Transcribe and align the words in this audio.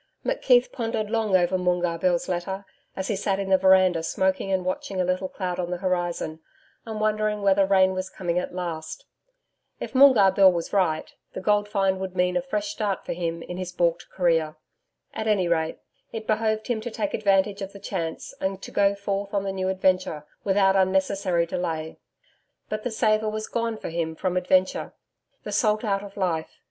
McKeith 0.25 0.71
pondered 0.71 1.11
long 1.11 1.35
over 1.37 1.59
Moongarr 1.59 1.99
Bill's 1.99 2.27
letter, 2.27 2.65
as 2.95 3.07
he 3.07 3.15
sat 3.15 3.37
in 3.39 3.49
the 3.51 3.57
veranda 3.59 4.01
smoking 4.01 4.51
and 4.51 4.65
watching 4.65 4.99
a 4.99 5.03
little 5.03 5.29
cloud 5.29 5.59
on 5.59 5.69
the 5.69 5.77
horizon, 5.77 6.39
and 6.87 6.99
wondering 6.99 7.43
whether 7.43 7.67
rain 7.67 7.93
was 7.93 8.09
coming 8.09 8.39
at 8.39 8.51
last.... 8.51 9.05
If 9.79 9.93
Moongarr 9.93 10.31
Bill 10.31 10.51
was 10.51 10.73
right, 10.73 11.13
the 11.33 11.39
gold 11.39 11.69
find 11.69 11.99
would 11.99 12.15
mean 12.15 12.35
a 12.35 12.41
fresh 12.41 12.69
start 12.69 13.05
for 13.05 13.13
him 13.13 13.43
in 13.43 13.57
his 13.57 13.71
baulked 13.71 14.09
career. 14.09 14.55
At 15.13 15.27
any 15.27 15.47
rate, 15.47 15.77
it 16.11 16.25
behoved 16.25 16.65
him 16.65 16.81
to 16.81 16.89
take 16.89 17.13
advantage 17.13 17.61
of 17.61 17.71
the 17.71 17.79
chance 17.79 18.33
and 18.41 18.59
to 18.63 18.71
go 18.71 18.95
forth 18.95 19.35
on 19.35 19.43
the 19.43 19.51
new 19.51 19.69
adventure 19.69 20.25
without 20.43 20.75
unnecessary 20.75 21.45
delay. 21.45 21.99
But 22.69 22.81
the 22.81 22.89
savour 22.89 23.29
was 23.29 23.45
gone 23.45 23.77
for 23.77 23.89
him 23.89 24.15
from 24.15 24.35
adventure 24.35 24.95
the 25.43 25.51
salt 25.51 25.83
out 25.83 26.01
of 26.03 26.17
life. 26.17 26.57